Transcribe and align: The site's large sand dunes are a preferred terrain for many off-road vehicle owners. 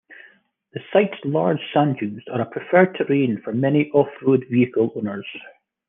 The 0.73 0.79
site's 0.91 1.23
large 1.23 1.59
sand 1.71 1.97
dunes 1.99 2.23
are 2.33 2.41
a 2.41 2.45
preferred 2.49 2.95
terrain 2.95 3.39
for 3.43 3.53
many 3.53 3.91
off-road 3.91 4.45
vehicle 4.49 4.91
owners. 4.95 5.27